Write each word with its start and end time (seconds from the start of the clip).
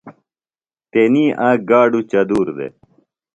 تنی 0.91 1.25
آک 1.47 1.59
گاڈُوۡ 1.69 2.05
چدُور 2.11 2.47
دےۡ۔ 2.57 2.73